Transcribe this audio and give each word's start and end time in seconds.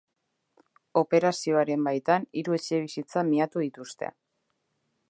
Operazioaren 1.01 1.85
baitan 1.89 2.27
hiru 2.43 2.59
etxebizitza 2.59 3.25
miatu 3.33 3.65
dituzte. 3.67 4.15